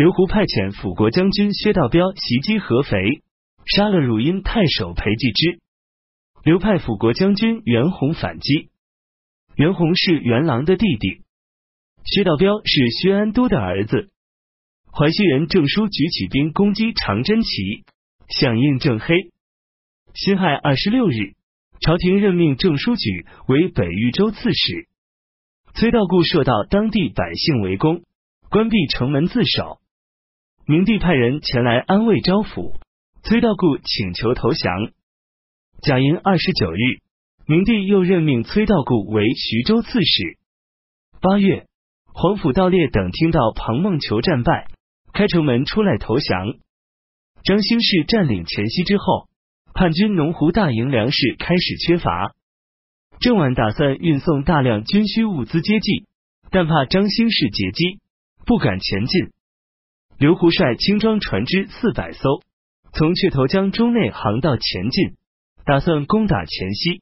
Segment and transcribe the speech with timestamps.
[0.00, 3.20] 刘胡派遣辅国将军薛道彪袭击合肥，
[3.66, 5.60] 杀了汝阴太守裴继之。
[6.42, 8.70] 刘派辅国将军袁弘反击。
[9.56, 11.20] 袁弘是袁郎的弟弟，
[12.06, 14.08] 薛道彪是薛安都的儿子。
[14.90, 17.84] 淮西人郑叔举起兵攻击长真旗，
[18.26, 19.14] 响应郑黑。
[20.14, 21.34] 辛亥二十六日，
[21.82, 24.88] 朝廷任命郑书举为北豫州刺史。
[25.74, 28.00] 崔道固受到当地百姓围攻，
[28.48, 29.78] 关闭城门自守。
[30.70, 32.76] 明帝派人前来安慰招抚，
[33.24, 34.92] 崔道固请求投降。
[35.82, 36.78] 甲寅二十九日，
[37.44, 40.38] 明帝又任命崔道固为徐州刺史。
[41.20, 41.66] 八月，
[42.14, 44.68] 皇甫道烈等听到庞孟求战败，
[45.12, 46.54] 开城门出来投降。
[47.42, 49.26] 张兴士占领黔西之后，
[49.74, 52.36] 叛军农湖大营粮食开始缺乏，
[53.18, 56.06] 郑琬打算运送大量军需物资接济，
[56.52, 57.98] 但怕张兴士截击，
[58.46, 59.32] 不敢前进。
[60.20, 62.42] 刘胡率轻装船只四百艘，
[62.92, 65.14] 从雀头江中内航道前进。
[65.64, 67.00] 打算攻打黔西，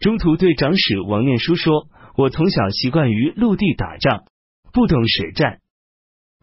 [0.00, 4.24] 中途对长史王念书说：“我从小习惯于陆地打仗，
[4.70, 5.60] 不懂水战。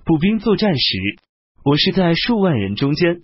[0.03, 0.97] 步兵作战时，
[1.63, 3.17] 我是在数万人中间；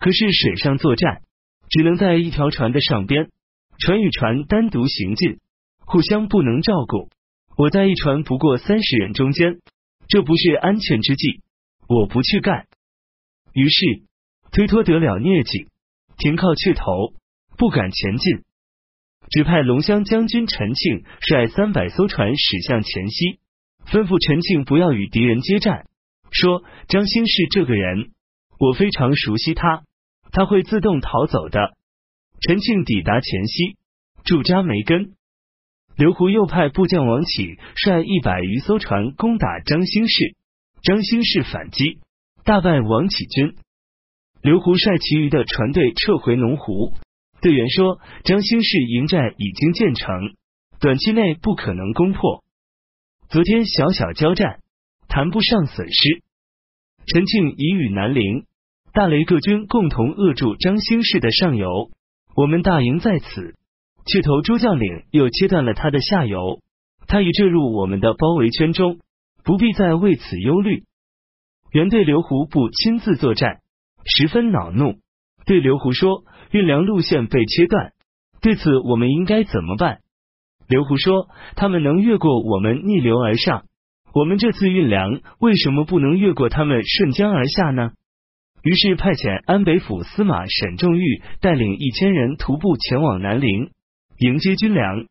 [0.00, 1.20] 可是水上作战，
[1.68, 3.28] 只能在一条船的上边，
[3.78, 5.40] 船与船单独行进，
[5.80, 7.10] 互相不能照顾。
[7.58, 9.58] 我在一船不过三十人中间，
[10.08, 11.42] 这不是安全之计，
[11.88, 12.66] 我不去干。
[13.52, 14.02] 于是
[14.52, 15.68] 推脱得了疟疾，
[16.18, 17.14] 停靠雀头。”
[17.58, 18.44] 不敢前进，
[19.30, 23.40] 只派龙骧将军陈庆率三百艘船驶向黔西，
[23.86, 25.86] 吩咐陈庆不要与敌人接战。
[26.30, 28.10] 说张兴是这个人，
[28.60, 29.84] 我非常熟悉他，
[30.32, 31.72] 他会自动逃走的。
[32.42, 33.78] 陈庆抵达黔西，
[34.22, 35.14] 驻扎梅根。
[35.96, 40.36] 刘胡又派部将王启率一百余艘船攻打张兴士，
[40.86, 41.98] 张兴士反击，
[42.44, 43.56] 大败王启军。
[44.40, 46.92] 刘胡率其余的船队撤回农湖。
[47.40, 50.36] 队员说：“张兴士营寨已经建成，
[50.78, 52.44] 短期内不可能攻破。
[53.28, 54.60] 昨天小小交战，
[55.08, 56.22] 谈不上损失。
[57.06, 58.44] 陈庆已与南陵、
[58.92, 61.90] 大雷各军共同扼住张兴士的上游，
[62.36, 63.56] 我们大营在此。
[64.06, 66.60] 却头朱将领又切断了他的下游，
[67.08, 69.00] 他已坠入我们的包围圈中，
[69.46, 70.82] 不必再为此忧虑。”
[71.72, 73.60] 原对刘胡不亲自作战，
[74.04, 74.96] 十分恼怒，
[75.46, 76.24] 对刘胡说。
[76.52, 77.92] 运粮路线被切断，
[78.40, 79.98] 对此我们应该怎么办？
[80.68, 83.64] 刘胡说：“他们能越过我们逆流而上，
[84.14, 87.90] 我们这次运粮为什么不能越过他们顺江而下呢？”
[88.62, 93.70] 于是派遣安北府司马沈仲玉带领一千人徒步前往南陵
[94.18, 95.06] 迎接军粮。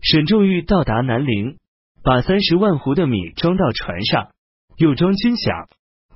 [0.00, 1.58] 沈仲玉到达南陵，
[2.04, 4.28] 把三十万斛的米装到船上，
[4.76, 5.68] 又装军饷、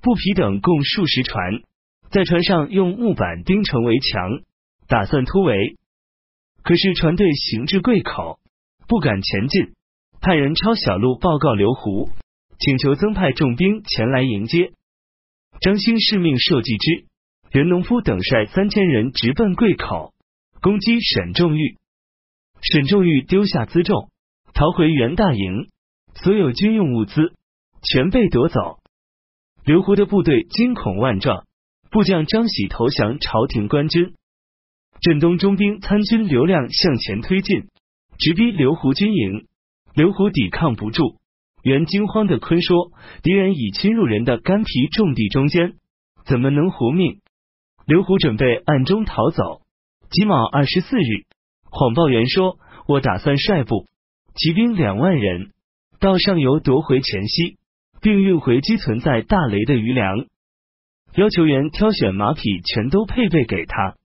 [0.03, 1.63] 布匹等共数十船。
[2.11, 4.43] 在船上用木板钉成围墙，
[4.87, 5.79] 打算突围。
[6.63, 8.39] 可是船队行至贵口，
[8.87, 9.73] 不敢前进，
[10.21, 12.11] 派人抄小路报告刘胡，
[12.59, 14.73] 请求增派重兵前来迎接。
[15.63, 17.07] 张兴是命受计之、
[17.53, 20.13] 袁农夫等率三千人直奔贵口，
[20.61, 21.79] 攻击沈仲玉。
[22.61, 24.11] 沈仲玉丢下辎重，
[24.53, 25.69] 逃回袁大营，
[26.23, 27.33] 所有军用物资
[27.83, 28.79] 全被夺走。
[29.65, 31.45] 刘胡的部队惊恐万状。
[31.91, 34.13] 部将张喜投降朝廷官军，
[35.01, 37.69] 镇东中兵参军刘亮向前推进，
[38.19, 39.47] 直逼刘胡军营。
[39.95, 41.17] 刘胡抵抗不住，
[41.63, 42.93] 原惊慌的坤说
[43.25, 45.77] ：“敌人已侵入人的干皮重地中间，
[46.27, 47.21] 怎么能活命？”
[47.89, 49.63] 刘胡准备暗中逃走。
[50.11, 51.25] 己卯二十四日，
[51.71, 53.87] 谎报袁说：“我打算率部
[54.35, 55.53] 骑兵两万人
[56.01, 57.59] 到上游夺回黔西，
[58.01, 60.27] 并运回积存在大雷的余粮。”
[61.15, 63.97] 要求员挑选马匹，全都配备给他。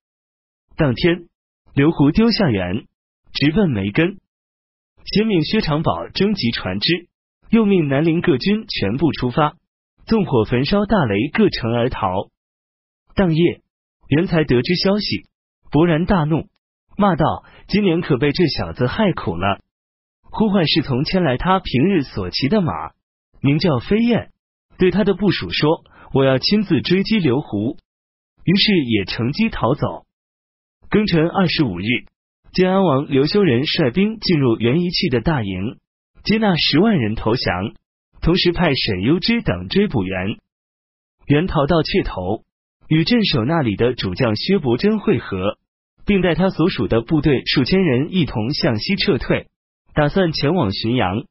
[0.76, 1.28] 当天，
[1.76, 2.86] 刘胡丢下员，
[3.34, 4.18] 直奔梅根，
[5.06, 7.08] 先命薛长宝征集船只，
[7.50, 9.58] 又命南陵各军全部出发，
[10.06, 12.30] 纵火焚烧大雷各城而逃。
[13.16, 13.62] 当夜，
[14.08, 15.28] 袁才得知消息，
[15.70, 16.48] 勃然大怒，
[16.98, 19.60] 骂道：“今年可被这小子害苦了！”
[20.36, 22.94] 呼唤侍从牵来他平日所骑的马，
[23.40, 24.32] 名叫飞燕，
[24.80, 25.84] 对他的部属说。
[26.12, 27.78] 我要亲自追击刘胡，
[28.44, 30.06] 于是也乘机逃走。
[30.90, 31.86] 庚辰二十五日，
[32.52, 35.78] 建安王刘修仁率兵进入袁一器的大营，
[36.24, 37.74] 接纳十万人投降，
[38.22, 40.38] 同时派沈攸之等追捕袁。
[41.26, 42.44] 袁逃到阙头，
[42.88, 45.58] 与镇守那里的主将薛伯珍会合，
[46.06, 49.48] 并带他所属的部队数千人一同向西撤退，
[49.94, 51.26] 打算前往浔阳。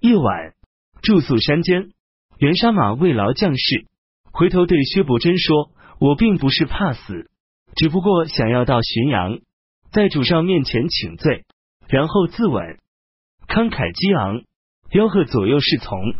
[0.00, 0.54] 夜晚
[1.02, 1.92] 住宿山间。
[2.38, 3.86] 袁杀马慰劳将士，
[4.32, 7.28] 回头对薛伯珍说：“我并不是怕死，
[7.76, 9.40] 只不过想要到浔阳，
[9.92, 11.44] 在主上面前请罪，
[11.88, 12.78] 然后自刎。”
[13.46, 14.42] 慷慨激昂，
[14.90, 16.14] 吆喝左右侍从，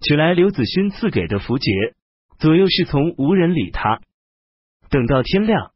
[0.00, 1.70] 取来刘子勋赐给的符节，
[2.38, 4.00] 左右侍从无人理他。
[4.88, 5.72] 等到天亮，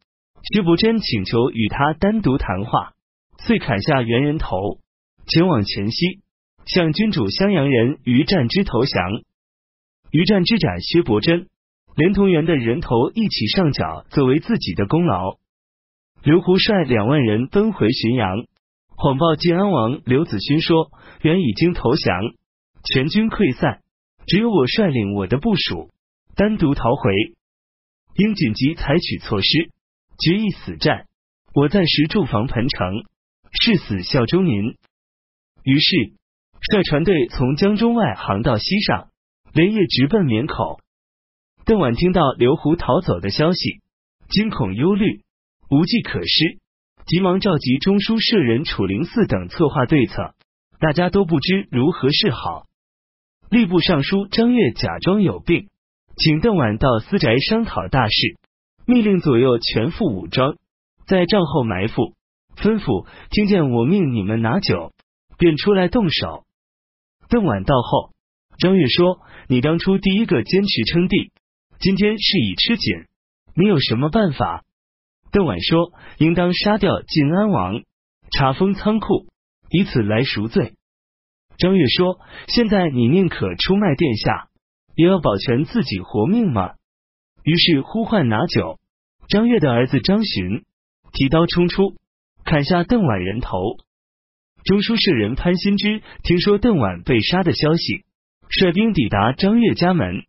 [0.51, 2.95] 薛伯珍请求与他单独谈话，
[3.39, 4.79] 遂砍下猿人头，
[5.27, 6.21] 前往前西，
[6.67, 9.23] 向君主襄阳人于战之投降。
[10.11, 11.49] 于战之斩薛伯珍，
[11.95, 15.39] 连同元的人头一起上缴，作为自己的功劳。
[16.23, 18.47] 刘胡率两万人奔回浔阳。
[18.97, 20.91] 谎报晋安王刘子勋说，
[21.23, 22.21] 原已经投降，
[22.85, 23.81] 全军溃散，
[24.27, 25.91] 只有我率领我的部署
[26.35, 27.13] 单独逃回，
[28.17, 29.71] 应紧急采取措施，
[30.19, 31.07] 决一死战。
[31.55, 33.05] 我暂时驻防彭城，
[33.53, 34.77] 誓死效忠您。
[35.71, 36.15] 于是
[36.61, 39.07] 率船队从江中外航到西上，
[39.53, 40.81] 连夜直奔绵口。
[41.65, 43.79] 邓婉听到刘胡逃走的消息，
[44.29, 45.23] 惊恐忧虑，
[45.71, 46.59] 无计可施。
[47.07, 50.35] 急忙召集中书舍人楚灵嗣等策划对策，
[50.81, 52.65] 大家都不知如何是好。
[53.49, 55.69] 吏部尚书张悦假装有病，
[56.17, 58.41] 请邓婉到私宅商讨大事，
[58.87, 60.57] 命令左右全副武装，
[61.07, 62.17] 在帐后埋伏，
[62.57, 64.93] 吩咐听见我命你们拿酒，
[65.41, 66.45] 便出来动手。
[67.31, 68.11] 邓婉到后，
[68.59, 71.33] 张悦说：“你当初第一个坚持称帝，
[71.79, 73.07] 今天是以吃紧，
[73.57, 74.65] 你有什么办法？”
[75.33, 77.83] 邓婉说：“应当杀掉晋安王，
[78.31, 79.29] 查封仓库，
[79.71, 80.75] 以此来赎罪。”
[81.57, 84.49] 张月说：“现在你宁可出卖殿下，
[84.95, 86.75] 也要保全自己活命吗？”
[87.45, 88.79] 于是呼唤拿酒。
[89.31, 90.65] 张月的儿子张巡
[91.13, 91.95] 提刀冲出，
[92.45, 93.57] 砍下邓婉人头。
[94.65, 98.05] 中书舍人潘新之听说邓婉被杀的消息，
[98.49, 100.25] 率兵抵达张悦家门。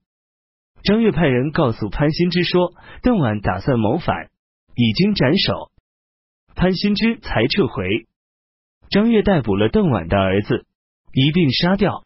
[0.84, 2.74] 张悦派人告诉潘新之说
[3.04, 4.30] ：“邓婉打算谋反。”
[4.74, 5.70] 已经斩首，
[6.56, 8.08] 潘新之才撤回。
[8.90, 10.66] 张悦逮捕了邓婉的儿子，
[11.14, 12.06] 一并杀掉。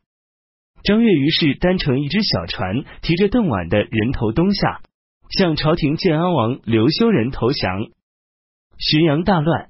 [0.84, 4.82] 张悦于是单乘一只小船，提着邓婉的人头东下，
[5.30, 7.88] 向朝廷建安王刘修仁投降。
[8.78, 9.70] 浔阳大乱，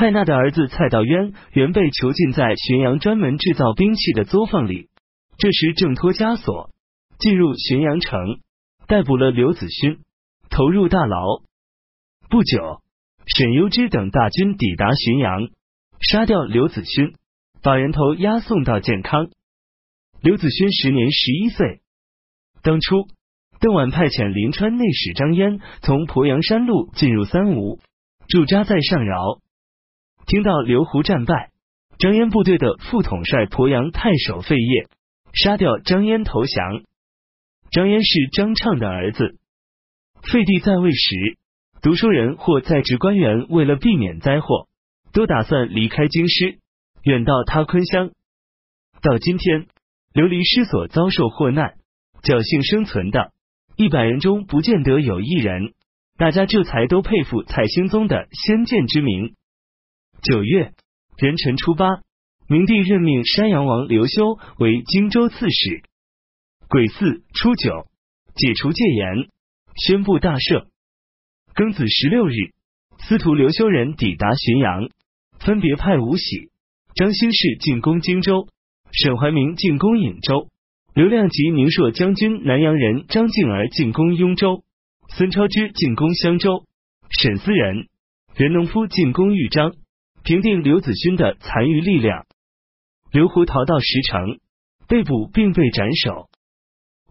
[0.00, 4.88] 蔡纳的儿子蔡道渊原被囚禁在浔阳专门制造兵器的作坊里，
[5.36, 6.70] 这时挣脱枷锁，
[7.18, 8.40] 进入浔阳城，
[8.86, 9.98] 逮捕了刘子勋，
[10.48, 11.42] 投入大牢。
[12.30, 12.80] 不久，
[13.26, 15.50] 沈攸之等大军抵达浔阳，
[16.00, 17.12] 杀掉刘子勋，
[17.62, 19.28] 把人头押送到建康。
[20.22, 21.82] 刘子勋时年十一岁。
[22.62, 23.06] 当初，
[23.60, 27.80] 邓婉派遣临川内史张嫣从鄱阳山路进入三吴，
[28.28, 29.42] 驻扎在上饶。
[30.26, 31.50] 听到刘胡战败，
[31.98, 34.88] 张燕部队的副统帅鄱阳太守费烨
[35.32, 36.82] 杀掉张燕投降。
[37.70, 39.38] 张燕是张畅的儿子。
[40.22, 41.38] 废帝在位时。
[41.82, 44.68] 读书人或在职官员为了避免灾祸，
[45.14, 46.58] 都打算离开京师，
[47.02, 48.10] 远到他昆乡。
[49.00, 49.66] 到今天，
[50.12, 51.76] 流离失所、遭受祸难、
[52.22, 53.32] 侥幸生存的
[53.76, 55.72] 一百人中，不见得有一人，
[56.18, 59.34] 大家这才都佩服蔡兴宗的先见之明。
[60.22, 60.72] 九月
[61.16, 61.86] 壬辰初八，
[62.46, 65.82] 明帝任命山阳王刘修为荆州刺史。
[66.68, 67.86] 癸巳初九，
[68.34, 69.28] 解除戒严，
[69.76, 70.66] 宣布大赦。
[71.54, 72.52] 庚子十六日，
[72.98, 74.90] 司徒刘修仁抵达浔阳，
[75.38, 76.50] 分别派吴喜、
[76.94, 78.46] 张兴世进攻荆州，
[78.92, 80.48] 沈怀明进攻颍州，
[80.94, 84.64] 刘亮及宁朔将军南阳人张敬儿进攻雍州，
[85.08, 86.66] 孙超之进攻襄州，
[87.08, 87.88] 沈思仁、
[88.36, 89.74] 任农夫进攻豫章，
[90.22, 92.26] 平定刘子勋的残余力量。
[93.10, 94.38] 刘胡逃到石城，
[94.86, 96.28] 被捕并被斩首。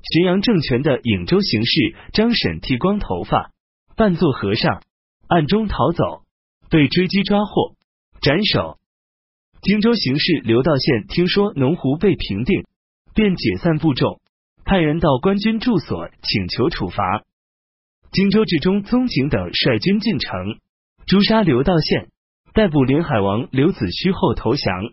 [0.01, 3.51] 浔阳政权的颍州行事张沈剃光头发。
[3.95, 4.81] 扮作和尚，
[5.27, 6.23] 暗中逃走，
[6.69, 7.75] 被追击抓获，
[8.21, 8.79] 斩首。
[9.61, 12.63] 荆州行事刘道宪听说农湖被平定，
[13.13, 14.21] 便解散部众，
[14.63, 17.25] 派人到官军住所请求处罚。
[18.13, 20.31] 荆州治中宗景等率军进城，
[21.05, 22.07] 诛杀刘道宪，
[22.53, 24.91] 逮捕临海王刘子虚后投降。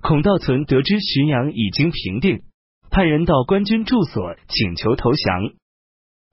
[0.00, 2.42] 孔道存得知浔阳已经平定，
[2.90, 5.52] 派人到官军住所请求投降。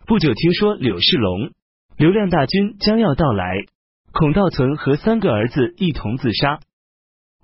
[0.06, 1.52] 不久听说柳世龙。
[1.98, 3.58] 刘亮大军将要到来，
[4.12, 6.60] 孔道存和三个儿子一同自杀。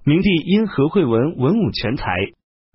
[0.03, 2.03] 明帝因何惠文文武全才，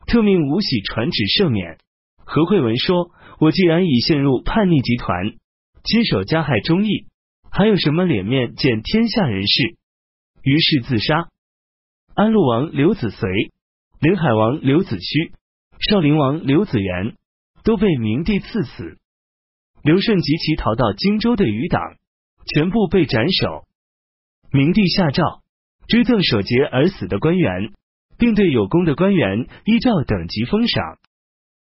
[0.07, 1.79] 特命吴喜传旨赦免。
[2.25, 3.11] 何惠文说
[3.41, 5.33] ：“我既然已陷入叛逆集团，
[5.83, 7.07] 亲手加害忠义，
[7.51, 9.77] 还有什么脸面见天下人士？”
[10.43, 11.29] 于是自杀。
[12.15, 13.31] 安陆王刘子随、
[14.01, 15.33] 临海王刘子虚、
[15.89, 17.17] 少陵王刘子元
[17.65, 18.99] 都被明帝赐死。
[19.83, 21.81] 刘顺及其逃到荆州的余党
[22.55, 23.65] 全部被斩首。
[24.53, 25.43] 明帝下诏
[25.89, 27.73] 追赠守节而死的官员，
[28.19, 30.99] 并对有功的官员依照等级封赏。